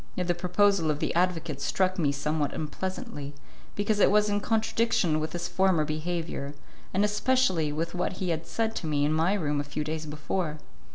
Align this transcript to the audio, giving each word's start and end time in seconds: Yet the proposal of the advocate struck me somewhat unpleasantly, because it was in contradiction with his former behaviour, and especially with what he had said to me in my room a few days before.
Yet 0.15 0.25
the 0.25 0.33
proposal 0.33 0.89
of 0.89 0.97
the 0.97 1.13
advocate 1.13 1.61
struck 1.61 1.99
me 1.99 2.11
somewhat 2.11 2.53
unpleasantly, 2.55 3.35
because 3.75 3.99
it 3.99 4.09
was 4.09 4.29
in 4.31 4.41
contradiction 4.41 5.19
with 5.19 5.33
his 5.33 5.47
former 5.47 5.85
behaviour, 5.85 6.55
and 6.91 7.05
especially 7.05 7.71
with 7.71 7.93
what 7.93 8.13
he 8.13 8.29
had 8.29 8.47
said 8.47 8.73
to 8.77 8.87
me 8.87 9.05
in 9.05 9.13
my 9.13 9.35
room 9.35 9.59
a 9.59 9.63
few 9.63 9.83
days 9.83 10.07
before. 10.07 10.57